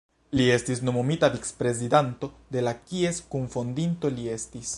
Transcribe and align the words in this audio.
Li 0.39 0.45
estis 0.53 0.79
nomumita 0.87 1.29
vic-prezidanto 1.35 2.31
de 2.57 2.65
la 2.69 2.75
kies 2.87 3.23
kunfondinto 3.35 4.13
li 4.19 4.31
estis. 4.39 4.69